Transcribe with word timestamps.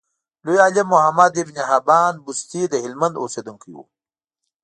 لوی 0.43 0.57
عالم 0.63 0.87
محمد 0.93 1.33
ابن 1.43 1.57
حبان 1.69 2.13
بستي 2.25 2.61
دهلمند 2.73 3.15
اوسیدونکی 3.23 3.69
و. 3.75 3.79